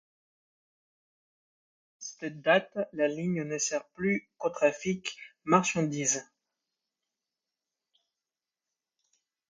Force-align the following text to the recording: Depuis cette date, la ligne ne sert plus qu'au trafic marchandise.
Depuis 1.93 1.93
cette 1.99 2.41
date, 2.41 2.75
la 2.91 3.07
ligne 3.07 3.43
ne 3.43 3.59
sert 3.59 3.85
plus 3.89 4.31
qu'au 4.39 4.49
trafic 4.49 5.15
marchandise. 5.45 6.25